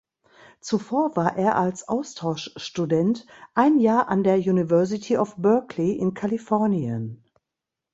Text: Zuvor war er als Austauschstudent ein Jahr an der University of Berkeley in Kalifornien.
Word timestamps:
Zuvor 0.61 1.15
war 1.15 1.37
er 1.37 1.59
als 1.59 1.87
Austauschstudent 1.87 3.27
ein 3.53 3.79
Jahr 3.79 4.07
an 4.07 4.23
der 4.23 4.37
University 4.39 5.15
of 5.15 5.35
Berkeley 5.37 5.91
in 5.91 6.15
Kalifornien. 6.15 7.23